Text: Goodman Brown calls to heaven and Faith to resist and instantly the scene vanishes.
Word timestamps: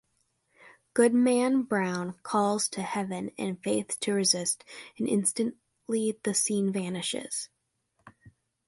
Goodman 0.95 1.61
Brown 1.61 2.15
calls 2.23 2.67
to 2.69 2.81
heaven 2.81 3.29
and 3.37 3.61
Faith 3.63 3.99
to 3.99 4.13
resist 4.13 4.65
and 4.97 5.07
instantly 5.07 6.17
the 6.23 6.33
scene 6.33 6.73
vanishes. 6.73 7.49